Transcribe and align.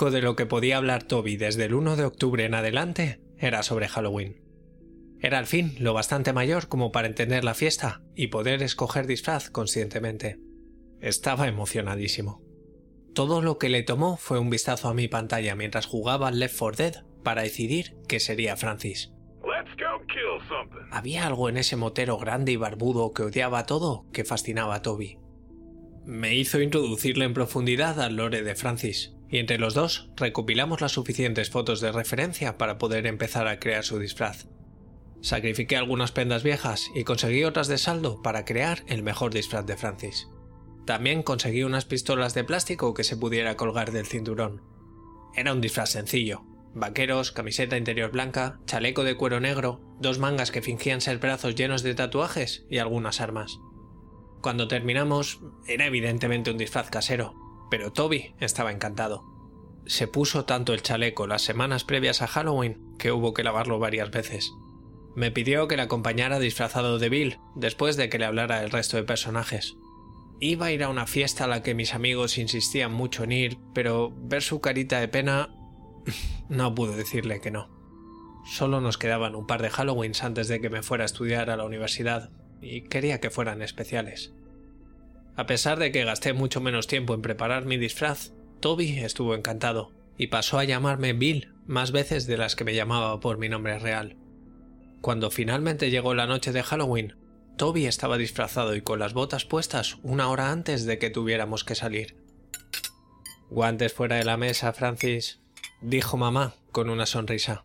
Único 0.00 0.10
de 0.16 0.22
lo 0.22 0.34
que 0.34 0.46
podía 0.46 0.78
hablar 0.78 1.02
Toby 1.02 1.36
desde 1.36 1.66
el 1.66 1.74
1 1.74 1.96
de 1.96 2.06
octubre 2.06 2.46
en 2.46 2.54
adelante 2.54 3.20
era 3.36 3.62
sobre 3.62 3.86
Halloween. 3.86 4.40
Era 5.20 5.36
al 5.36 5.46
fin 5.46 5.74
lo 5.78 5.92
bastante 5.92 6.32
mayor 6.32 6.68
como 6.68 6.90
para 6.90 7.06
entender 7.06 7.44
la 7.44 7.52
fiesta 7.52 8.00
y 8.14 8.28
poder 8.28 8.62
escoger 8.62 9.06
disfraz 9.06 9.50
conscientemente. 9.50 10.38
Estaba 11.02 11.48
emocionadísimo. 11.48 12.40
Todo 13.14 13.42
lo 13.42 13.58
que 13.58 13.68
le 13.68 13.82
tomó 13.82 14.16
fue 14.16 14.38
un 14.38 14.48
vistazo 14.48 14.88
a 14.88 14.94
mi 14.94 15.06
pantalla 15.06 15.54
mientras 15.54 15.84
jugaba 15.84 16.30
Left 16.30 16.58
4 16.58 16.76
Dead 16.78 17.04
para 17.22 17.42
decidir 17.42 17.94
que 18.08 18.20
sería 18.20 18.56
Francis. 18.56 19.12
Había 20.90 21.26
algo 21.26 21.50
en 21.50 21.58
ese 21.58 21.76
motero 21.76 22.16
grande 22.16 22.52
y 22.52 22.56
barbudo 22.56 23.12
que 23.12 23.24
odiaba 23.24 23.66
todo 23.66 24.06
que 24.14 24.24
fascinaba 24.24 24.76
a 24.76 24.82
Toby. 24.82 25.18
Me 26.06 26.34
hizo 26.36 26.62
introducirle 26.62 27.26
en 27.26 27.34
profundidad 27.34 28.00
al 28.00 28.16
lore 28.16 28.42
de 28.42 28.54
Francis, 28.54 29.14
y 29.30 29.38
entre 29.38 29.58
los 29.58 29.74
dos 29.74 30.10
recopilamos 30.16 30.80
las 30.80 30.92
suficientes 30.92 31.50
fotos 31.50 31.80
de 31.80 31.92
referencia 31.92 32.58
para 32.58 32.78
poder 32.78 33.06
empezar 33.06 33.46
a 33.46 33.60
crear 33.60 33.84
su 33.84 33.98
disfraz. 33.98 34.48
Sacrifiqué 35.22 35.76
algunas 35.76 36.12
prendas 36.12 36.42
viejas 36.42 36.90
y 36.94 37.04
conseguí 37.04 37.44
otras 37.44 37.68
de 37.68 37.78
saldo 37.78 38.22
para 38.22 38.44
crear 38.44 38.82
el 38.88 39.02
mejor 39.02 39.32
disfraz 39.32 39.66
de 39.66 39.76
Francis. 39.76 40.28
También 40.86 41.22
conseguí 41.22 41.62
unas 41.62 41.84
pistolas 41.84 42.34
de 42.34 42.42
plástico 42.42 42.94
que 42.94 43.04
se 43.04 43.16
pudiera 43.16 43.56
colgar 43.56 43.92
del 43.92 44.06
cinturón. 44.06 44.62
Era 45.36 45.52
un 45.52 45.60
disfraz 45.60 45.90
sencillo. 45.90 46.42
Vaqueros, 46.74 47.32
camiseta 47.32 47.76
interior 47.76 48.10
blanca, 48.10 48.60
chaleco 48.64 49.04
de 49.04 49.16
cuero 49.16 49.40
negro, 49.40 49.80
dos 50.00 50.18
mangas 50.18 50.50
que 50.50 50.62
fingían 50.62 51.00
ser 51.00 51.18
brazos 51.18 51.54
llenos 51.54 51.82
de 51.82 51.94
tatuajes 51.94 52.64
y 52.70 52.78
algunas 52.78 53.20
armas. 53.20 53.58
Cuando 54.40 54.68
terminamos, 54.68 55.40
era 55.66 55.86
evidentemente 55.86 56.50
un 56.50 56.58
disfraz 56.58 56.88
casero, 56.88 57.34
pero 57.70 57.92
Toby 57.92 58.34
estaba 58.40 58.72
encantado. 58.72 59.24
Se 59.86 60.06
puso 60.06 60.44
tanto 60.44 60.74
el 60.74 60.82
chaleco 60.82 61.26
las 61.26 61.42
semanas 61.42 61.84
previas 61.84 62.22
a 62.22 62.26
Halloween 62.26 62.96
que 62.98 63.12
hubo 63.12 63.32
que 63.32 63.44
lavarlo 63.44 63.78
varias 63.78 64.10
veces. 64.10 64.52
Me 65.16 65.30
pidió 65.30 65.66
que 65.66 65.76
le 65.76 65.82
acompañara 65.82 66.38
disfrazado 66.38 66.98
de 66.98 67.08
Bill 67.08 67.38
después 67.56 67.96
de 67.96 68.08
que 68.08 68.18
le 68.18 68.26
hablara 68.26 68.62
el 68.62 68.70
resto 68.70 68.96
de 68.96 69.02
personajes. 69.02 69.76
Iba 70.38 70.66
a 70.66 70.72
ir 70.72 70.84
a 70.84 70.88
una 70.88 71.06
fiesta 71.06 71.44
a 71.44 71.48
la 71.48 71.62
que 71.62 71.74
mis 71.74 71.94
amigos 71.94 72.38
insistían 72.38 72.92
mucho 72.92 73.24
en 73.24 73.32
ir, 73.32 73.58
pero 73.74 74.12
ver 74.16 74.42
su 74.42 74.60
carita 74.60 75.00
de 75.00 75.08
pena 75.08 75.54
no 76.48 76.74
pude 76.74 76.96
decirle 76.96 77.40
que 77.40 77.50
no. 77.50 77.68
Solo 78.44 78.80
nos 78.80 78.96
quedaban 78.96 79.34
un 79.34 79.46
par 79.46 79.60
de 79.62 79.68
Halloweens 79.68 80.24
antes 80.24 80.48
de 80.48 80.60
que 80.60 80.70
me 80.70 80.82
fuera 80.82 81.04
a 81.04 81.06
estudiar 81.06 81.50
a 81.50 81.56
la 81.56 81.64
universidad, 81.64 82.30
y 82.62 82.82
quería 82.82 83.20
que 83.20 83.30
fueran 83.30 83.62
especiales. 83.62 84.32
A 85.40 85.46
pesar 85.46 85.78
de 85.78 85.90
que 85.90 86.04
gasté 86.04 86.34
mucho 86.34 86.60
menos 86.60 86.86
tiempo 86.86 87.14
en 87.14 87.22
preparar 87.22 87.64
mi 87.64 87.78
disfraz, 87.78 88.34
Toby 88.60 88.98
estuvo 88.98 89.34
encantado, 89.34 89.90
y 90.18 90.26
pasó 90.26 90.58
a 90.58 90.64
llamarme 90.64 91.14
Bill 91.14 91.54
más 91.64 91.92
veces 91.92 92.26
de 92.26 92.36
las 92.36 92.56
que 92.56 92.64
me 92.64 92.74
llamaba 92.74 93.20
por 93.20 93.38
mi 93.38 93.48
nombre 93.48 93.78
real. 93.78 94.18
Cuando 95.00 95.30
finalmente 95.30 95.90
llegó 95.90 96.12
la 96.12 96.26
noche 96.26 96.52
de 96.52 96.62
Halloween, 96.62 97.16
Toby 97.56 97.86
estaba 97.86 98.18
disfrazado 98.18 98.76
y 98.76 98.82
con 98.82 98.98
las 98.98 99.14
botas 99.14 99.46
puestas 99.46 99.96
una 100.02 100.28
hora 100.28 100.52
antes 100.52 100.84
de 100.84 100.98
que 100.98 101.08
tuviéramos 101.08 101.64
que 101.64 101.74
salir. 101.74 102.16
Guantes 103.48 103.94
fuera 103.94 104.16
de 104.16 104.24
la 104.24 104.36
mesa, 104.36 104.74
Francis, 104.74 105.40
dijo 105.80 106.18
mamá 106.18 106.54
con 106.70 106.90
una 106.90 107.06
sonrisa. 107.06 107.64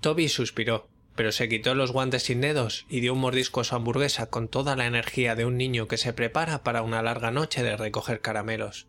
Toby 0.00 0.28
suspiró, 0.28 0.90
pero 1.14 1.32
se 1.32 1.48
quitó 1.48 1.74
los 1.74 1.92
guantes 1.92 2.24
sin 2.24 2.40
dedos 2.40 2.86
y 2.88 3.00
dio 3.00 3.12
un 3.12 3.20
mordisco 3.20 3.60
a 3.60 3.64
su 3.64 3.74
hamburguesa 3.74 4.26
con 4.26 4.48
toda 4.48 4.76
la 4.76 4.86
energía 4.86 5.34
de 5.34 5.44
un 5.44 5.56
niño 5.56 5.88
que 5.88 5.96
se 5.96 6.12
prepara 6.12 6.62
para 6.62 6.82
una 6.82 7.02
larga 7.02 7.30
noche 7.30 7.62
de 7.62 7.76
recoger 7.76 8.20
caramelos. 8.20 8.88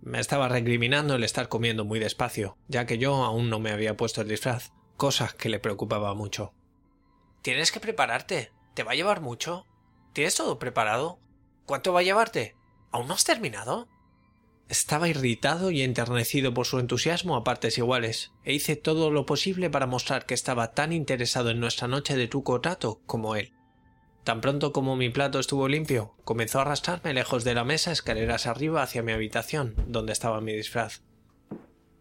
Me 0.00 0.20
estaba 0.20 0.48
recriminando 0.48 1.14
el 1.14 1.24
estar 1.24 1.48
comiendo 1.48 1.84
muy 1.84 1.98
despacio, 1.98 2.58
ya 2.68 2.84
que 2.84 2.98
yo 2.98 3.24
aún 3.24 3.48
no 3.48 3.58
me 3.58 3.72
había 3.72 3.96
puesto 3.96 4.20
el 4.20 4.28
disfraz, 4.28 4.72
cosa 4.96 5.34
que 5.38 5.48
le 5.48 5.60
preocupaba 5.60 6.14
mucho. 6.14 6.52
Tienes 7.40 7.72
que 7.72 7.80
prepararte. 7.80 8.52
¿Te 8.74 8.82
va 8.82 8.92
a 8.92 8.96
llevar 8.96 9.20
mucho? 9.20 9.66
¿Tienes 10.12 10.34
todo 10.34 10.58
preparado? 10.58 11.18
¿Cuánto 11.64 11.92
va 11.92 12.00
a 12.00 12.02
llevarte? 12.02 12.56
¿Aún 12.90 13.08
no 13.08 13.14
has 13.14 13.24
terminado? 13.24 13.88
Estaba 14.68 15.08
irritado 15.08 15.70
y 15.70 15.82
enternecido 15.82 16.54
por 16.54 16.66
su 16.66 16.78
entusiasmo 16.78 17.36
a 17.36 17.44
partes 17.44 17.76
iguales, 17.76 18.32
e 18.44 18.54
hice 18.54 18.76
todo 18.76 19.10
lo 19.10 19.26
posible 19.26 19.68
para 19.68 19.86
mostrar 19.86 20.24
que 20.24 20.34
estaba 20.34 20.72
tan 20.72 20.92
interesado 20.92 21.50
en 21.50 21.60
nuestra 21.60 21.86
noche 21.86 22.16
de 22.16 22.28
truco 22.28 22.60
trato 22.60 23.00
como 23.06 23.36
él. 23.36 23.52
Tan 24.24 24.40
pronto 24.40 24.72
como 24.72 24.96
mi 24.96 25.10
plato 25.10 25.38
estuvo 25.38 25.68
limpio, 25.68 26.14
comenzó 26.24 26.58
a 26.58 26.62
arrastrarme 26.62 27.12
lejos 27.12 27.44
de 27.44 27.54
la 27.54 27.64
mesa 27.64 27.92
escaleras 27.92 28.46
arriba 28.46 28.82
hacia 28.82 29.02
mi 29.02 29.12
habitación, 29.12 29.74
donde 29.86 30.14
estaba 30.14 30.40
mi 30.40 30.54
disfraz. 30.54 31.02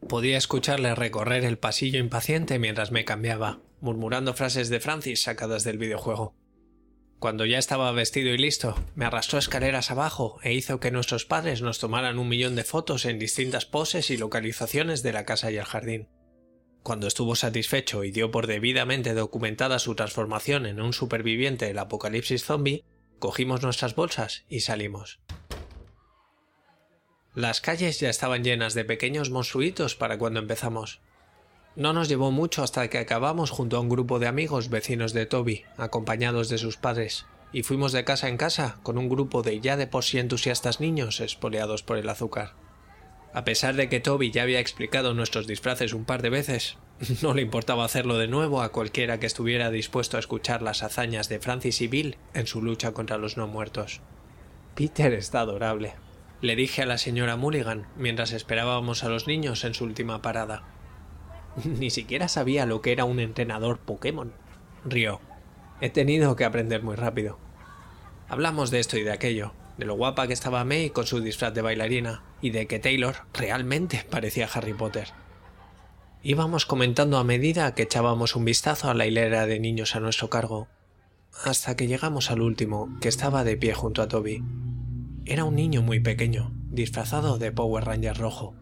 Podía 0.07 0.38
escucharle 0.38 0.95
recorrer 0.95 1.44
el 1.44 1.57
pasillo 1.57 2.00
impaciente 2.00 2.59
mientras 2.59 2.91
me 2.91 3.03
cambiaba, 3.03 3.59
murmurando 3.81 4.34
frases 4.34 4.69
de 4.69 4.80
Francis 4.80 5.24
sacadas 5.24 5.66
del 5.66 5.78
videojuego. 5.78 6.34
Cuando 7.23 7.45
ya 7.45 7.57
estaba 7.57 7.89
vestido 7.94 8.34
y 8.34 8.38
listo, 8.38 8.75
me 8.95 9.06
arrastró 9.06 9.39
escaleras 9.39 9.91
abajo 9.91 10.39
e 10.44 10.51
hizo 10.51 10.81
que 10.81 10.91
nuestros 10.91 11.23
padres 11.23 11.61
nos 11.61 11.79
tomaran 11.79 12.19
un 12.19 12.28
millón 12.28 12.57
de 12.57 12.66
fotos 12.66 13.06
en 13.06 13.17
distintas 13.17 13.66
poses 13.66 14.09
y 14.09 14.17
localizaciones 14.17 15.03
de 15.03 15.13
la 15.13 15.23
casa 15.23 15.50
y 15.50 15.56
el 15.56 15.63
jardín. 15.63 16.09
Cuando 16.81 17.07
estuvo 17.07 17.38
satisfecho 17.38 18.03
y 18.03 18.12
dio 18.12 18.29
por 18.29 18.45
debidamente 18.45 19.13
documentada 19.13 19.79
su 19.79 19.95
transformación 19.95 20.66
en 20.66 20.81
un 20.81 20.91
superviviente 20.91 21.66
del 21.66 21.79
apocalipsis 21.79 22.44
zombie, 22.44 22.83
cogimos 23.19 23.63
nuestras 23.63 23.95
bolsas 23.95 24.44
y 24.50 24.59
salimos. 24.59 25.22
Las 27.33 27.62
calles 27.62 28.01
ya 28.01 28.09
estaban 28.09 28.44
llenas 28.44 28.73
de 28.73 28.83
pequeños 28.83 29.29
monstruitos 29.29 29.95
para 29.95 30.17
cuando 30.17 30.41
empezamos. 30.41 31.00
No 31.75 31.91
nos 31.91 32.07
llevó 32.07 32.29
mucho 32.29 32.61
hasta 32.61 32.88
que 32.88 33.00
acabamos 33.00 33.50
junto 33.50 33.78
a 33.78 33.79
un 33.79 33.89
grupo 33.89 34.19
de 34.19 34.28
amigos 34.28 34.69
vecinos 34.69 35.11
de 35.11 35.25
Toby, 35.25 35.63
acompañados 35.78 36.47
de 36.50 36.59
sus 36.59 36.78
padres, 36.78 37.25
y 37.51 37.63
fuimos 37.63 37.91
de 37.91 38.03
casa 38.03 38.29
en 38.29 38.38
casa 38.38 38.78
con 38.84 39.00
un 39.00 39.09
grupo 39.09 39.41
de 39.41 39.59
ya 39.59 39.75
de 39.75 39.88
por 39.88 40.03
sí 40.03 40.19
entusiastas 40.19 40.79
niños 40.79 41.19
espoleados 41.19 41.81
por 41.81 41.97
el 41.97 42.09
azúcar. 42.09 42.53
A 43.33 43.44
pesar 43.44 43.75
de 43.75 43.89
que 43.89 44.00
Toby 44.00 44.29
ya 44.29 44.44
había 44.44 44.59
explicado 44.59 45.16
nuestros 45.16 45.47
disfraces 45.47 45.94
un 45.94 46.06
par 46.06 46.22
de 46.22 46.29
veces, 46.29 46.78
no 47.23 47.33
le 47.33 47.41
importaba 47.41 47.85
hacerlo 47.85 48.19
de 48.19 48.28
nuevo 48.28 48.62
a 48.62 48.72
cualquiera 48.72 49.19
que 49.19 49.25
estuviera 49.25 49.72
dispuesto 49.72 50.17
a 50.17 50.19
escuchar 50.19 50.62
las 50.62 50.83
hazañas 50.83 51.28
de 51.28 51.39
Francis 51.39 51.81
y 51.81 51.88
Bill 51.88 52.17
en 52.35 52.45
su 52.45 52.62
lucha 52.62 52.91
contra 52.91 53.17
los 53.17 53.35
no 53.35 53.47
muertos. 53.47 54.01
Peter 54.75 55.12
está 55.13 55.39
adorable, 55.39 55.95
le 56.41 56.56
dije 56.56 56.83
a 56.83 56.85
la 56.85 57.00
señora 57.00 57.35
Mulligan 57.35 57.88
mientras 57.95 58.31
esperábamos 58.31 59.03
a 59.03 59.09
los 59.09 59.28
niños 59.28 59.63
en 59.63 59.74
su 59.74 59.86
última 59.86 60.21
parada. 60.21 60.72
Ni 61.63 61.89
siquiera 61.89 62.27
sabía 62.27 62.65
lo 62.65 62.81
que 62.81 62.91
era 62.91 63.05
un 63.05 63.19
entrenador 63.19 63.79
Pokémon. 63.79 64.33
Rió. 64.85 65.21
He 65.81 65.89
tenido 65.89 66.35
que 66.35 66.45
aprender 66.45 66.83
muy 66.83 66.95
rápido. 66.95 67.38
Hablamos 68.27 68.71
de 68.71 68.79
esto 68.79 68.97
y 68.97 69.03
de 69.03 69.11
aquello, 69.11 69.53
de 69.77 69.85
lo 69.85 69.95
guapa 69.95 70.27
que 70.27 70.33
estaba 70.33 70.63
May 70.63 70.89
con 70.89 71.05
su 71.05 71.19
disfraz 71.19 71.53
de 71.53 71.61
bailarina, 71.61 72.23
y 72.41 72.51
de 72.51 72.67
que 72.67 72.79
Taylor 72.79 73.15
realmente 73.33 74.05
parecía 74.09 74.50
Harry 74.53 74.73
Potter. 74.73 75.09
Íbamos 76.21 76.65
comentando 76.65 77.17
a 77.17 77.23
medida 77.23 77.75
que 77.75 77.83
echábamos 77.83 78.35
un 78.35 78.45
vistazo 78.45 78.89
a 78.89 78.94
la 78.94 79.06
hilera 79.06 79.45
de 79.45 79.59
niños 79.59 79.95
a 79.95 79.99
nuestro 79.99 80.29
cargo, 80.29 80.69
hasta 81.44 81.75
que 81.75 81.88
llegamos 81.88 82.31
al 82.31 82.41
último, 82.41 82.97
que 83.01 83.09
estaba 83.09 83.44
de 83.44 83.57
pie 83.57 83.73
junto 83.73 84.01
a 84.01 84.07
Toby. 84.07 84.44
Era 85.25 85.44
un 85.44 85.56
niño 85.56 85.81
muy 85.81 85.99
pequeño, 85.99 86.51
disfrazado 86.69 87.38
de 87.38 87.51
Power 87.51 87.85
Ranger 87.85 88.17
rojo. 88.17 88.56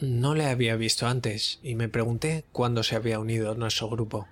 No 0.00 0.34
le 0.34 0.46
había 0.46 0.76
visto 0.76 1.06
antes 1.06 1.58
y 1.62 1.74
me 1.74 1.88
pregunté 1.88 2.44
cuándo 2.52 2.82
se 2.82 2.96
había 2.96 3.18
unido 3.18 3.50
a 3.50 3.54
nuestro 3.54 3.88
grupo. 3.88 4.26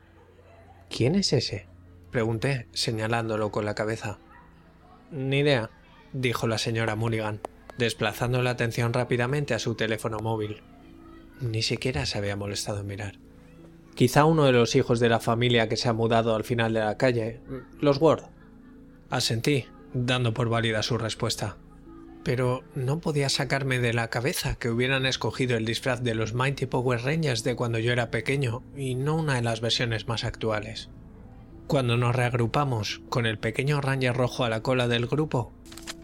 ¿Quién 0.90 1.14
es 1.14 1.32
ese? 1.32 1.66
pregunté, 2.10 2.68
señalándolo 2.72 3.50
con 3.50 3.64
la 3.64 3.74
cabeza. 3.74 4.18
Ni 5.10 5.38
idea, 5.38 5.70
dijo 6.12 6.46
la 6.46 6.58
señora 6.58 6.96
Mulligan. 6.96 7.40
desplazando 7.78 8.42
la 8.42 8.50
atención 8.50 8.92
rápidamente 8.92 9.54
a 9.54 9.58
su 9.58 9.74
teléfono 9.74 10.18
móvil. 10.20 10.62
Ni 11.40 11.62
siquiera 11.62 12.06
se 12.06 12.18
había 12.18 12.36
molestado 12.36 12.80
en 12.80 12.86
mirar. 12.86 13.18
Quizá 13.94 14.24
uno 14.26 14.44
de 14.44 14.52
los 14.52 14.76
hijos 14.76 15.00
de 15.00 15.08
la 15.08 15.18
familia 15.18 15.68
que 15.68 15.76
se 15.76 15.88
ha 15.88 15.92
mudado 15.92 16.36
al 16.36 16.44
final 16.44 16.72
de 16.72 16.80
la 16.80 16.96
calle, 16.96 17.40
los 17.80 17.98
Ward. 18.00 18.24
Asentí, 19.10 19.66
dando 19.92 20.34
por 20.34 20.48
válida 20.48 20.82
su 20.82 20.98
respuesta. 20.98 21.56
Pero 22.24 22.64
no 22.74 23.00
podía 23.00 23.28
sacarme 23.28 23.78
de 23.78 23.92
la 23.92 24.08
cabeza 24.08 24.56
que 24.56 24.70
hubieran 24.70 25.06
escogido 25.06 25.56
el 25.56 25.66
disfraz 25.66 26.02
de 26.02 26.14
los 26.14 26.32
Mighty 26.32 26.66
Power 26.66 27.02
Rangers 27.02 27.44
de 27.44 27.54
cuando 27.54 27.78
yo 27.78 27.92
era 27.92 28.10
pequeño 28.10 28.62
y 28.74 28.94
no 28.94 29.16
una 29.16 29.34
de 29.34 29.42
las 29.42 29.60
versiones 29.60 30.08
más 30.08 30.24
actuales. 30.24 30.88
Cuando 31.66 31.96
nos 31.96 32.16
reagrupamos 32.16 33.02
con 33.08 33.26
el 33.26 33.38
pequeño 33.38 33.80
Ranger 33.80 34.14
rojo 34.14 34.44
a 34.44 34.48
la 34.48 34.62
cola 34.62 34.88
del 34.88 35.06
grupo, 35.06 35.52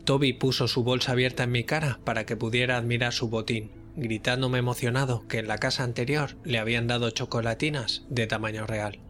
Toby 0.05 0.33
puso 0.33 0.69
su 0.69 0.83
bolsa 0.83 1.13
abierta 1.13 1.45
en 1.45 1.53
mi 1.53 1.65
cara 1.65 2.01
para 2.05 2.25
que 2.25 2.37
pudiera 2.37 2.77
admirar 2.77 3.13
su 3.13 3.29
botín, 3.29 3.71
gritándome 3.97 4.59
emocionado 4.59 5.27
que 5.29 5.39
en 5.39 5.49
la 5.49 5.59
casa 5.59 5.85
anterior 5.85 6.37
le 6.45 6.59
habían 6.59 6.87
dado 6.87 7.11
chocolatinas 7.11 8.05
de 8.09 8.27
tamaño 8.27 8.67
real. 8.67 9.01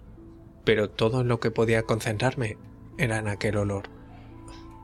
Pero 0.64 0.90
todo 0.90 1.22
en 1.22 1.28
lo 1.28 1.40
que 1.40 1.50
podía 1.50 1.82
concentrarme 1.82 2.56
era 2.98 3.18
en 3.18 3.28
aquel 3.28 3.56
olor. 3.56 3.99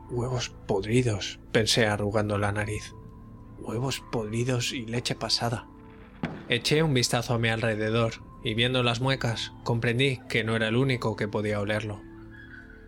Huevos 0.08 0.50
podridos, 0.68 1.40
pensé 1.50 1.86
arrugando 1.86 2.38
la 2.38 2.52
nariz. 2.52 2.94
Huevos 3.58 4.04
podridos 4.12 4.72
y 4.72 4.86
leche 4.86 5.16
pasada. 5.16 5.66
Eché 6.48 6.84
un 6.84 6.94
vistazo 6.94 7.34
a 7.34 7.38
mi 7.40 7.48
alrededor 7.48 8.22
y 8.44 8.54
viendo 8.54 8.84
las 8.84 9.00
muecas 9.00 9.52
comprendí 9.64 10.20
que 10.28 10.44
no 10.44 10.54
era 10.54 10.68
el 10.68 10.76
único 10.76 11.16
que 11.16 11.26
podía 11.26 11.58
olerlo. 11.58 12.02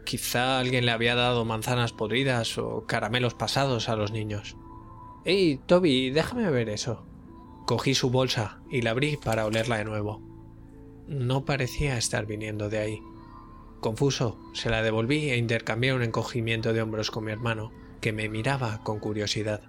Quizá 0.05 0.61
alguien 0.61 0.87
le 0.87 0.93
había 0.93 1.17
dado 1.17 1.45
manzanas 1.45 1.93
podridas 1.93 2.57
o 2.57 2.87
caramelos 2.87 3.35
pasados 3.35 3.89
a 3.89 3.97
los 3.97 4.13
niños. 4.13 4.57
¡Ey, 5.25 5.59
Toby, 5.67 6.11
déjame 6.11 6.49
ver 6.51 6.69
eso! 6.69 7.05
Cogí 7.67 7.95
su 7.95 8.11
bolsa 8.11 8.61
y 8.71 8.83
la 8.83 8.91
abrí 8.91 9.17
para 9.17 9.45
olerla 9.45 9.79
de 9.79 9.85
nuevo. 9.85 10.23
No 11.09 11.45
parecía 11.45 11.99
estar 11.99 12.27
viniendo 12.27 12.69
de 12.69 12.79
ahí. 12.79 13.03
Confuso, 13.81 14.39
se 14.55 14.71
la 14.71 14.83
devolví 14.83 15.31
e 15.31 15.37
intercambié 15.37 15.95
un 15.95 16.03
encogimiento 16.03 16.73
de 16.73 16.83
hombros 16.83 17.11
con 17.11 17.25
mi 17.25 17.33
hermano, 17.33 17.73
que 18.01 18.13
me 18.13 18.29
miraba 18.29 18.83
con 18.83 18.99
curiosidad. 18.99 19.63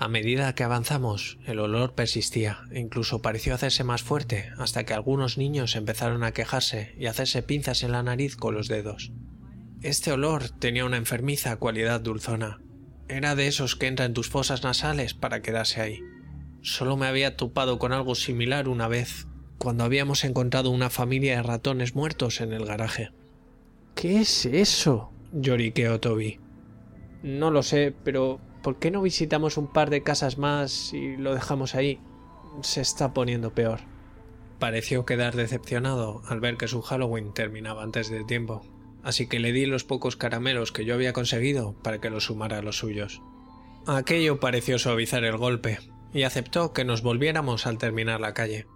A 0.00 0.08
medida 0.08 0.54
que 0.54 0.62
avanzamos, 0.62 1.38
el 1.44 1.58
olor 1.58 1.94
persistía 1.94 2.60
e 2.70 2.80
incluso 2.80 3.20
pareció 3.20 3.54
hacerse 3.54 3.82
más 3.82 4.02
fuerte 4.02 4.50
hasta 4.58 4.84
que 4.84 4.94
algunos 4.94 5.38
niños 5.38 5.74
empezaron 5.74 6.22
a 6.22 6.32
quejarse 6.32 6.94
y 6.98 7.06
hacerse 7.06 7.42
pinzas 7.42 7.82
en 7.82 7.92
la 7.92 8.02
nariz 8.02 8.36
con 8.36 8.54
los 8.54 8.68
dedos. 8.68 9.12
Este 9.80 10.10
olor 10.10 10.50
tenía 10.50 10.84
una 10.84 10.96
enfermiza 10.96 11.56
cualidad 11.56 12.00
dulzona. 12.00 12.60
Era 13.08 13.36
de 13.36 13.46
esos 13.46 13.76
que 13.76 13.86
entran 13.86 14.08
en 14.08 14.14
tus 14.14 14.28
fosas 14.28 14.64
nasales 14.64 15.14
para 15.14 15.40
quedarse 15.40 15.80
ahí. 15.80 16.00
Solo 16.62 16.96
me 16.96 17.06
había 17.06 17.36
topado 17.36 17.78
con 17.78 17.92
algo 17.92 18.16
similar 18.16 18.68
una 18.68 18.88
vez, 18.88 19.27
cuando 19.58 19.84
habíamos 19.84 20.24
encontrado 20.24 20.70
una 20.70 20.90
familia 20.90 21.36
de 21.36 21.42
ratones 21.42 21.94
muertos 21.94 22.40
en 22.40 22.52
el 22.52 22.64
garaje. 22.64 23.10
¿Qué 23.94 24.20
es 24.20 24.46
eso? 24.46 25.10
lloriqueó 25.32 26.00
Toby. 26.00 26.40
No 27.22 27.50
lo 27.50 27.62
sé, 27.62 27.94
pero 28.04 28.40
¿por 28.62 28.78
qué 28.78 28.90
no 28.90 29.02
visitamos 29.02 29.56
un 29.56 29.72
par 29.72 29.90
de 29.90 30.02
casas 30.02 30.38
más 30.38 30.92
y 30.92 31.16
lo 31.16 31.34
dejamos 31.34 31.74
ahí? 31.74 32.00
Se 32.62 32.80
está 32.80 33.12
poniendo 33.12 33.52
peor. 33.52 33.80
Pareció 34.58 35.04
quedar 35.04 35.36
decepcionado 35.36 36.22
al 36.28 36.40
ver 36.40 36.56
que 36.56 36.68
su 36.68 36.80
Halloween 36.80 37.34
terminaba 37.34 37.82
antes 37.82 38.10
del 38.10 38.26
tiempo 38.26 38.62
así 39.02 39.26
que 39.26 39.38
le 39.38 39.52
di 39.52 39.66
los 39.66 39.84
pocos 39.84 40.16
caramelos 40.16 40.72
que 40.72 40.84
yo 40.84 40.94
había 40.94 41.12
conseguido 41.12 41.74
para 41.82 41.98
que 41.98 42.10
los 42.10 42.24
sumara 42.24 42.58
a 42.58 42.62
los 42.62 42.78
suyos. 42.78 43.22
Aquello 43.86 44.40
pareció 44.40 44.78
suavizar 44.78 45.24
el 45.24 45.36
golpe, 45.36 45.78
y 46.12 46.24
aceptó 46.24 46.72
que 46.72 46.84
nos 46.84 47.02
volviéramos 47.02 47.66
al 47.66 47.78
terminar 47.78 48.20
la 48.20 48.34
calle. 48.34 48.66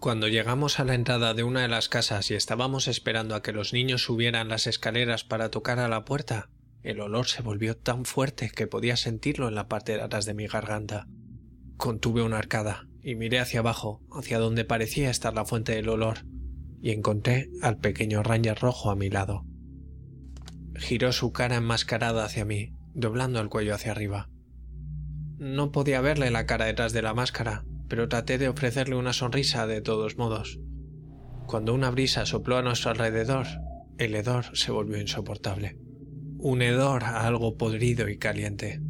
Cuando 0.00 0.28
llegamos 0.28 0.80
a 0.80 0.84
la 0.84 0.94
entrada 0.94 1.34
de 1.34 1.42
una 1.42 1.60
de 1.60 1.68
las 1.68 1.90
casas 1.90 2.30
y 2.30 2.34
estábamos 2.34 2.88
esperando 2.88 3.34
a 3.34 3.42
que 3.42 3.52
los 3.52 3.74
niños 3.74 4.02
subieran 4.02 4.48
las 4.48 4.66
escaleras 4.66 5.24
para 5.24 5.50
tocar 5.50 5.78
a 5.78 5.88
la 5.88 6.06
puerta, 6.06 6.48
el 6.82 7.00
olor 7.00 7.26
se 7.26 7.42
volvió 7.42 7.76
tan 7.76 8.06
fuerte 8.06 8.48
que 8.48 8.66
podía 8.66 8.96
sentirlo 8.96 9.46
en 9.46 9.54
la 9.54 9.68
parte 9.68 9.92
de 9.92 10.00
atrás 10.00 10.24
de 10.24 10.32
mi 10.32 10.46
garganta. 10.46 11.06
Contuve 11.76 12.22
una 12.22 12.38
arcada 12.38 12.88
y 13.02 13.14
miré 13.14 13.40
hacia 13.40 13.60
abajo, 13.60 14.00
hacia 14.10 14.38
donde 14.38 14.64
parecía 14.64 15.10
estar 15.10 15.34
la 15.34 15.44
fuente 15.44 15.74
del 15.74 15.90
olor, 15.90 16.24
y 16.80 16.92
encontré 16.92 17.50
al 17.60 17.76
pequeño 17.76 18.22
Ranger 18.22 18.58
rojo 18.58 18.90
a 18.90 18.96
mi 18.96 19.10
lado. 19.10 19.44
Giró 20.76 21.12
su 21.12 21.30
cara 21.32 21.56
enmascarada 21.56 22.24
hacia 22.24 22.46
mí, 22.46 22.72
doblando 22.94 23.38
el 23.38 23.50
cuello 23.50 23.74
hacia 23.74 23.92
arriba. 23.92 24.30
No 25.36 25.72
podía 25.72 26.00
verle 26.00 26.30
la 26.30 26.46
cara 26.46 26.64
detrás 26.64 26.94
de 26.94 27.02
la 27.02 27.12
máscara, 27.12 27.66
pero 27.90 28.08
traté 28.08 28.38
de 28.38 28.48
ofrecerle 28.48 28.94
una 28.94 29.12
sonrisa 29.12 29.66
de 29.66 29.82
todos 29.82 30.16
modos. 30.16 30.60
Cuando 31.48 31.74
una 31.74 31.90
brisa 31.90 32.24
sopló 32.24 32.56
a 32.56 32.62
nuestro 32.62 32.92
alrededor, 32.92 33.46
el 33.98 34.14
hedor 34.14 34.56
se 34.56 34.70
volvió 34.70 35.00
insoportable. 35.00 35.76
Un 36.38 36.62
hedor 36.62 37.02
a 37.02 37.26
algo 37.26 37.58
podrido 37.58 38.08
y 38.08 38.16
caliente. 38.16 38.80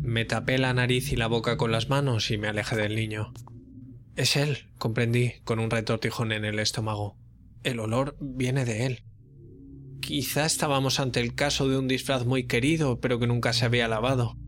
Me 0.00 0.24
tapé 0.24 0.56
la 0.56 0.72
nariz 0.72 1.12
y 1.12 1.16
la 1.16 1.26
boca 1.26 1.58
con 1.58 1.70
las 1.70 1.90
manos 1.90 2.30
y 2.30 2.38
me 2.38 2.48
alejé 2.48 2.76
del 2.76 2.96
niño. 2.96 3.34
Es 4.16 4.36
él, 4.36 4.70
comprendí, 4.78 5.34
con 5.44 5.58
un 5.58 5.70
retortijón 5.70 6.32
en 6.32 6.46
el 6.46 6.58
estómago. 6.60 7.18
El 7.62 7.78
olor 7.78 8.16
viene 8.20 8.64
de 8.64 8.86
él. 8.86 9.02
Quizá 10.00 10.46
estábamos 10.46 10.98
ante 10.98 11.20
el 11.20 11.34
caso 11.34 11.68
de 11.68 11.76
un 11.76 11.88
disfraz 11.88 12.24
muy 12.24 12.46
querido, 12.46 13.00
pero 13.00 13.20
que 13.20 13.26
nunca 13.26 13.52
se 13.52 13.66
había 13.66 13.86
lavado. 13.86 14.38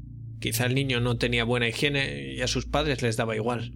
Quizá 0.41 0.65
el 0.65 0.75
niño 0.75 1.01
no 1.01 1.19
tenía 1.19 1.45
buena 1.45 1.69
higiene 1.69 2.33
y 2.33 2.41
a 2.41 2.49
sus 2.49 2.65
padres 2.65 3.03
les 3.03 3.19
daba 3.19 3.37
igual. 3.37 3.75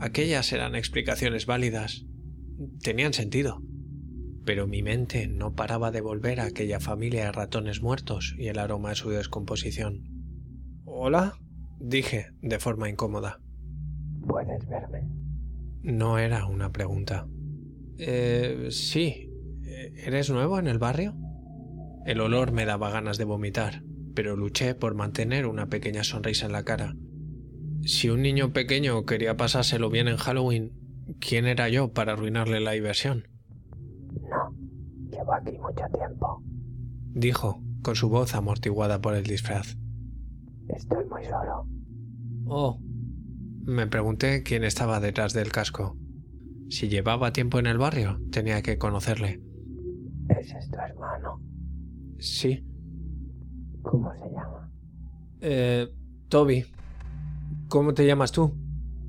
Aquellas 0.00 0.52
eran 0.52 0.74
explicaciones 0.74 1.46
válidas. 1.46 2.06
Tenían 2.82 3.12
sentido. 3.12 3.62
Pero 4.44 4.66
mi 4.66 4.82
mente 4.82 5.26
no 5.26 5.54
paraba 5.54 5.90
de 5.90 6.00
volver 6.00 6.40
a 6.40 6.44
aquella 6.44 6.80
familia 6.80 7.24
de 7.24 7.32
ratones 7.32 7.82
muertos 7.82 8.34
y 8.38 8.48
el 8.48 8.58
aroma 8.58 8.90
de 8.90 8.94
su 8.94 9.10
descomposición. 9.10 10.04
¿Hola? 10.84 11.34
dije 11.80 12.32
de 12.40 12.58
forma 12.58 12.88
incómoda. 12.88 13.40
¿Puedes 14.26 14.66
verme? 14.68 15.02
No 15.82 16.18
era 16.18 16.46
una 16.46 16.72
pregunta. 16.72 17.26
Eh, 17.98 18.68
sí. 18.70 19.30
¿Eres 19.64 20.30
nuevo 20.30 20.58
en 20.58 20.66
el 20.66 20.78
barrio? 20.78 21.14
El 22.06 22.20
olor 22.20 22.52
me 22.52 22.64
daba 22.64 22.90
ganas 22.90 23.18
de 23.18 23.24
vomitar, 23.24 23.82
pero 24.14 24.36
luché 24.36 24.74
por 24.74 24.94
mantener 24.94 25.46
una 25.46 25.68
pequeña 25.68 26.04
sonrisa 26.04 26.46
en 26.46 26.52
la 26.52 26.62
cara. 26.62 26.94
Si 27.88 28.10
un 28.10 28.20
niño 28.20 28.52
pequeño 28.52 29.06
quería 29.06 29.38
pasárselo 29.38 29.88
bien 29.88 30.08
en 30.08 30.18
Halloween, 30.18 30.72
¿quién 31.20 31.46
era 31.46 31.70
yo 31.70 31.94
para 31.94 32.12
arruinarle 32.12 32.60
la 32.60 32.72
diversión? 32.72 33.28
No, 34.28 34.54
llevo 35.10 35.32
aquí 35.32 35.52
mucho 35.52 35.84
tiempo, 35.96 36.42
dijo, 37.14 37.62
con 37.82 37.96
su 37.96 38.10
voz 38.10 38.34
amortiguada 38.34 39.00
por 39.00 39.14
el 39.14 39.24
disfraz. 39.24 39.78
Estoy 40.68 41.06
muy 41.06 41.24
solo. 41.24 41.66
Oh. 42.44 42.78
Me 43.64 43.86
pregunté 43.86 44.42
quién 44.42 44.64
estaba 44.64 45.00
detrás 45.00 45.32
del 45.32 45.50
casco. 45.50 45.96
Si 46.68 46.88
llevaba 46.88 47.32
tiempo 47.32 47.58
en 47.58 47.68
el 47.68 47.78
barrio, 47.78 48.20
tenía 48.30 48.60
que 48.60 48.76
conocerle. 48.76 49.40
¿Ese 50.28 50.58
es 50.58 50.70
tu 50.70 50.76
hermano? 50.76 51.40
Sí. 52.18 52.66
¿Cómo 53.80 54.12
se 54.14 54.30
llama? 54.30 54.70
Eh, 55.40 55.88
Toby. 56.28 56.66
¿Cómo 57.68 57.92
te 57.92 58.06
llamas 58.06 58.32
tú? 58.32 58.56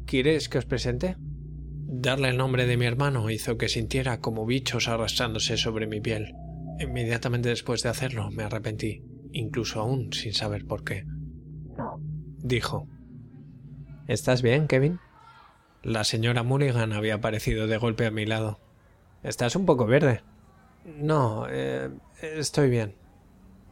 ¿Quieres 0.05 0.49
que 0.49 0.57
os 0.57 0.65
presente? 0.65 1.15
Darle 1.17 2.27
el 2.27 2.35
nombre 2.35 2.65
de 2.65 2.75
mi 2.75 2.85
hermano 2.85 3.29
hizo 3.29 3.57
que 3.57 3.69
sintiera 3.69 4.19
como 4.19 4.45
bichos 4.45 4.89
arrastrándose 4.89 5.55
sobre 5.55 5.87
mi 5.87 6.01
piel. 6.01 6.35
Inmediatamente 6.77 7.47
después 7.47 7.83
de 7.83 7.89
hacerlo 7.89 8.29
me 8.31 8.43
arrepentí, 8.43 9.01
incluso 9.31 9.79
aún 9.79 10.11
sin 10.11 10.33
saber 10.33 10.65
por 10.65 10.83
qué. 10.83 11.05
No. 11.77 12.01
Dijo. 12.39 12.85
¿Estás 14.09 14.41
bien, 14.41 14.67
Kevin? 14.67 14.99
La 15.81 16.03
señora 16.03 16.43
Mulligan 16.43 16.91
había 16.91 17.15
aparecido 17.15 17.65
de 17.65 17.77
golpe 17.77 18.07
a 18.07 18.11
mi 18.11 18.25
lado. 18.25 18.59
Estás 19.23 19.55
un 19.55 19.65
poco 19.65 19.85
verde. 19.85 20.21
No, 20.83 21.47
eh, 21.49 21.91
estoy 22.21 22.69
bien. 22.69 22.95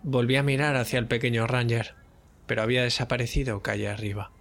Volví 0.04 0.38
a 0.38 0.44
mirar 0.44 0.78
hacia 0.78 0.98
el 0.98 1.08
pequeño 1.08 1.46
Ranger, 1.46 1.96
pero 2.46 2.62
había 2.62 2.84
desaparecido 2.84 3.62
calle 3.62 3.90
arriba. 3.90 4.32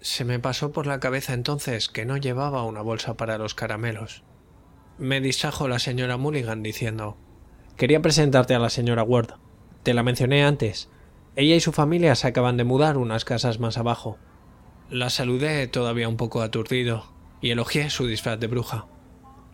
Se 0.00 0.24
me 0.24 0.38
pasó 0.38 0.70
por 0.70 0.86
la 0.86 1.00
cabeza 1.00 1.34
entonces 1.34 1.88
que 1.88 2.04
no 2.04 2.16
llevaba 2.16 2.62
una 2.64 2.82
bolsa 2.82 3.16
para 3.16 3.36
los 3.36 3.54
caramelos. 3.54 4.22
Me 4.96 5.20
distrajo 5.20 5.66
la 5.66 5.78
señora 5.78 6.16
Mulligan 6.16 6.62
diciendo 6.62 7.16
Quería 7.76 8.02
presentarte 8.02 8.54
a 8.54 8.58
la 8.58 8.70
señora 8.70 9.02
Ward. 9.02 9.34
Te 9.82 9.94
la 9.94 10.02
mencioné 10.02 10.44
antes. 10.44 10.88
Ella 11.36 11.54
y 11.54 11.60
su 11.60 11.72
familia 11.72 12.14
se 12.14 12.26
acaban 12.26 12.56
de 12.56 12.64
mudar 12.64 12.96
unas 12.96 13.24
casas 13.24 13.60
más 13.60 13.78
abajo. 13.78 14.18
La 14.90 15.10
saludé 15.10 15.66
todavía 15.68 16.08
un 16.08 16.16
poco 16.16 16.42
aturdido 16.42 17.04
y 17.40 17.50
elogié 17.50 17.90
su 17.90 18.06
disfraz 18.06 18.38
de 18.40 18.46
bruja. 18.46 18.86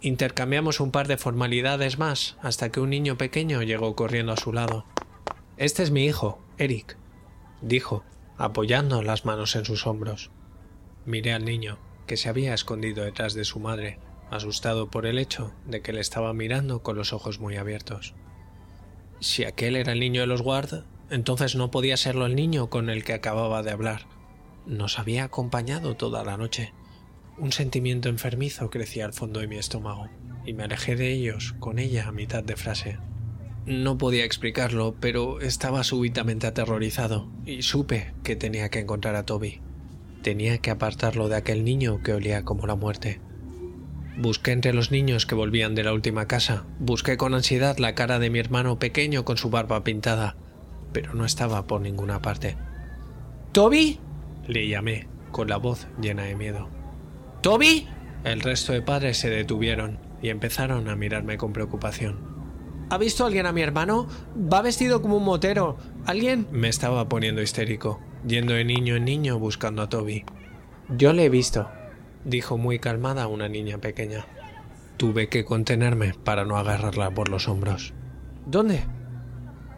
Intercambiamos 0.01 0.81
un 0.81 0.91
par 0.91 1.09
de 1.09 1.17
formalidades 1.17 1.99
más 1.99 2.37
hasta 2.43 2.71
que 2.71 2.81
un 2.81 2.91
niño 2.91 3.17
pequeño 3.17 3.63
llegó 3.63 3.97
corriendo 3.97 4.33
a 4.33 4.37
su 4.37 4.53
lado. 4.53 4.85
Este 5.57 5.83
es 5.83 5.91
mi 5.91 6.05
hijo, 6.05 6.43
Eric, 6.59 6.97
dijo, 7.63 8.05
apoyando 8.37 9.03
las 9.03 9.25
manos 9.25 9.57
en 9.57 9.65
sus 9.65 9.87
hombros. 9.87 10.31
Miré 11.07 11.33
al 11.33 11.45
niño, 11.45 11.79
que 12.07 12.17
se 12.17 12.29
había 12.29 12.55
escondido 12.55 13.05
detrás 13.05 13.35
de 13.35 13.45
su 13.45 13.61
madre, 13.61 13.99
asustado 14.31 14.91
por 14.91 15.07
el 15.07 15.19
hecho 15.19 15.53
de 15.67 15.81
que 15.81 15.93
le 15.93 16.01
estaba 16.01 16.33
mirando 16.33 16.83
con 16.83 16.97
los 16.97 17.13
ojos 17.13 17.41
muy 17.41 17.57
abiertos. 17.57 18.15
Si 19.21 19.45
aquel 19.45 19.77
era 19.77 19.93
el 19.93 20.01
niño 20.01 20.23
de 20.23 20.27
los 20.27 20.41
Ward, 20.41 20.85
entonces 21.11 21.55
no 21.55 21.71
podía 21.71 21.97
serlo 21.97 22.27
el 22.27 22.35
niño 22.35 22.71
con 22.71 22.91
el 22.91 23.05
que 23.05 23.13
acababa 23.13 23.63
de 23.63 23.71
hablar. 23.71 24.07
Nos 24.67 24.99
había 24.99 25.25
acompañado 25.25 25.97
toda 25.97 26.25
la 26.25 26.37
noche. 26.37 26.73
Un 27.37 27.53
sentimiento 27.53 28.09
enfermizo 28.09 28.71
crecía 28.71 29.05
al 29.05 29.13
fondo 29.13 29.41
de 29.41 29.47
mi 29.47 29.57
estómago, 29.57 30.09
y 30.47 30.55
me 30.55 30.65
alejé 30.65 30.97
de 30.97 31.13
ellos 31.13 31.55
con 31.59 31.79
ella 31.79 32.09
a 32.09 32.13
mitad 32.13 32.43
de 32.43 32.57
frase. 32.57 32.99
No 33.67 33.97
podía 33.99 34.25
explicarlo, 34.25 34.95
pero 35.01 35.41
estaba 35.41 35.85
súbitamente 35.85 36.47
aterrorizado, 36.47 37.29
y 37.45 37.63
supe 37.63 38.15
que 38.23 38.37
tenía 38.37 38.69
que 38.69 38.81
encontrar 38.81 39.17
a 39.17 39.25
Toby. 39.25 39.61
Tenía 40.25 40.57
que 40.57 40.71
apartarlo 40.71 41.29
de 41.29 41.37
aquel 41.37 41.65
niño 41.65 42.03
que 42.03 42.15
olía 42.15 42.47
como 42.47 42.67
la 42.67 42.77
muerte. 42.77 43.21
Busqué 44.17 44.53
entre 44.53 44.73
los 44.73 44.91
niños 44.91 45.27
que 45.27 45.35
volvían 45.35 45.75
de 45.75 45.85
la 45.85 45.93
última 45.93 46.27
casa, 46.27 46.65
busqué 46.79 47.19
con 47.19 47.35
ansiedad 47.35 47.77
la 47.77 47.95
cara 47.95 48.19
de 48.19 48.31
mi 48.31 48.39
hermano 48.39 48.79
pequeño 48.79 49.27
con 49.27 49.37
su 49.37 49.51
barba 49.51 49.85
pintada, 49.85 50.35
pero 50.95 51.13
no 51.13 51.27
estaba 51.27 51.67
por 51.67 51.83
ninguna 51.83 52.23
parte. 52.23 52.57
¿Toby? 53.53 54.01
le 54.47 54.67
llamé, 54.67 55.09
con 55.31 55.51
la 55.51 55.59
voz 55.59 55.89
llena 56.01 56.23
de 56.23 56.37
miedo. 56.37 56.71
¿Toby? 57.43 57.87
El 58.25 58.41
resto 58.41 58.73
de 58.73 58.81
padres 58.81 59.19
se 59.19 59.29
detuvieron 59.29 59.99
y 60.23 60.31
empezaron 60.31 60.89
a 60.89 60.97
mirarme 60.97 61.37
con 61.37 61.53
preocupación. 61.53 62.35
¿Ha 62.89 62.97
visto 62.97 63.27
alguien 63.27 63.45
a 63.45 63.53
mi 63.53 63.61
hermano? 63.61 64.09
Va 64.35 64.63
vestido 64.63 65.03
como 65.03 65.19
un 65.19 65.25
motero. 65.25 65.77
¿Alguien? 66.07 66.47
Me 66.51 66.71
estaba 66.71 67.11
poniendo 67.11 67.43
histérico, 67.43 68.01
yendo 68.27 68.55
de 68.55 68.65
niño 68.65 68.97
en 68.97 69.05
niño 69.05 69.39
buscando 69.39 69.83
a 69.83 69.89
Toby. 69.89 70.25
Yo 70.89 71.13
le 71.13 71.25
he 71.25 71.29
visto, 71.29 71.69
dijo 72.25 72.59
muy 72.59 72.79
calmada 72.79 73.27
una 73.27 73.49
niña 73.49 73.79
pequeña. 73.79 74.27
Tuve 74.97 75.29
que 75.29 75.45
contenerme 75.45 76.15
para 76.25 76.45
no 76.45 76.57
agarrarla 76.57 77.11
por 77.11 77.29
los 77.29 77.49
hombros. 77.49 77.95
¿Dónde? 78.47 78.85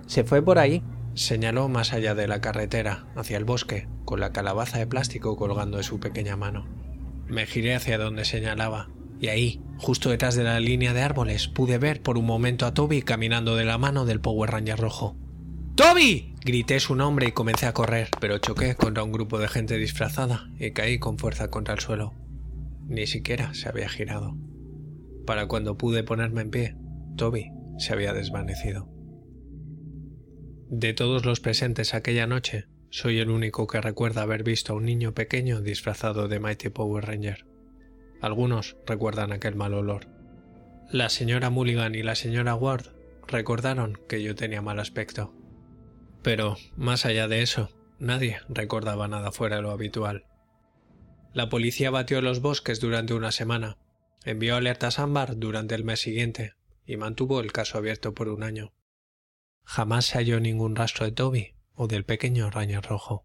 Se 0.07 0.25
fue 0.25 0.43
por 0.43 0.59
ahí, 0.59 0.83
señaló 1.15 1.69
más 1.69 1.93
allá 1.93 2.15
de 2.15 2.29
la 2.29 2.41
carretera, 2.41 3.07
hacia 3.17 3.37
el 3.37 3.45
bosque, 3.45 3.89
con 4.05 4.21
la 4.21 4.33
calabaza 4.33 4.79
de 4.79 4.87
plástico 4.87 5.37
colgando 5.37 5.79
de 5.79 5.83
su 5.83 5.99
pequeña 5.99 6.37
mano. 6.37 6.67
Me 7.27 7.47
giré 7.47 7.75
hacia 7.75 7.99
donde 7.99 8.25
señalaba, 8.25 8.89
y 9.21 9.29
ahí, 9.29 9.61
justo 9.79 10.11
detrás 10.11 10.37
de 10.37 10.45
la 10.45 10.61
línea 10.61 10.93
de 10.93 11.03
árboles, 11.03 11.49
pude 11.49 11.79
ver 11.79 12.03
por 12.03 12.19
un 12.19 12.27
momento 12.27 12.67
a 12.67 12.75
Toby 12.75 13.03
caminando 13.03 13.57
de 13.57 13.65
la 13.65 13.79
mano 13.79 14.05
del 14.05 14.21
Power 14.21 14.51
Ranger 14.51 14.79
rojo. 14.79 15.17
¡Toby! 15.77 16.33
Grité 16.43 16.81
su 16.81 16.95
nombre 16.95 17.29
y 17.29 17.33
comencé 17.33 17.67
a 17.67 17.75
correr, 17.75 18.09
pero 18.19 18.39
choqué 18.39 18.77
contra 18.77 19.03
un 19.03 19.13
grupo 19.13 19.39
de 19.39 19.47
gente 19.47 19.77
disfrazada 19.77 20.49
y 20.59 20.71
caí 20.71 20.99
con 20.99 21.19
fuerza 21.19 21.49
contra 21.49 21.75
el 21.75 21.81
suelo. 21.81 22.15
Ni 22.87 23.07
siquiera 23.07 23.53
se 23.53 23.69
había 23.69 23.91
girado. 23.91 24.39
Para 25.27 25.49
cuando 25.49 25.77
pude 25.77 26.03
ponerme 26.03 26.41
en 26.41 26.51
pie, 26.51 26.77
Toby 27.19 27.51
se 27.77 27.93
había 27.93 28.15
desvanecido. 28.15 28.89
De 30.71 30.95
todos 30.95 31.27
los 31.27 31.41
presentes 31.41 31.93
aquella 31.93 32.27
noche, 32.27 32.69
soy 32.89 33.19
el 33.19 33.29
único 33.29 33.67
que 33.67 33.83
recuerda 33.83 34.23
haber 34.23 34.45
visto 34.45 34.73
a 34.73 34.77
un 34.77 34.87
niño 34.87 35.13
pequeño 35.13 35.61
disfrazado 35.61 36.27
de 36.27 36.41
Mighty 36.41 36.71
Power 36.71 37.05
Ranger. 37.05 37.45
Algunos 38.23 38.79
recuerdan 38.87 39.31
aquel 39.31 39.57
mal 39.57 39.75
olor. 39.75 40.09
La 40.91 41.11
señora 41.11 41.51
Mulligan 41.51 41.95
y 41.95 42.03
la 42.03 42.15
señora 42.15 42.55
Ward 42.55 42.87
recordaron 43.29 43.99
que 44.09 44.23
yo 44.23 44.35
tenía 44.35 44.63
mal 44.63 44.81
aspecto. 44.81 45.36
Pero, 46.27 46.57
más 46.75 47.07
allá 47.07 47.29
de 47.29 47.41
eso, 47.43 47.71
nadie 48.01 48.41
recordaba 48.49 49.07
nada 49.07 49.31
fuera 49.31 49.55
de 49.55 49.63
lo 49.63 49.71
habitual. 49.71 50.25
La 51.33 51.49
policía 51.49 51.93
batió 51.93 52.21
los 52.21 52.41
bosques 52.41 52.81
durante 52.81 53.15
una 53.15 53.31
semana, 53.31 53.79
envió 54.25 54.57
alertas 54.57 54.99
ámbar 54.99 55.37
durante 55.37 55.77
el 55.77 55.85
mes 55.85 56.01
siguiente 56.01 56.55
y 56.85 56.97
mantuvo 56.97 57.39
el 57.39 57.53
caso 57.53 57.79
abierto 57.79 58.13
por 58.13 58.29
un 58.29 58.43
año. 58.43 58.73
Jamás 59.63 60.07
se 60.07 60.19
halló 60.19 60.41
ningún 60.41 60.75
rastro 60.75 61.07
de 61.07 61.13
Toby 61.13 61.55
o 61.75 61.87
del 61.87 62.05
pequeño 62.05 62.51
raño 62.51 62.81
rojo. 62.81 63.25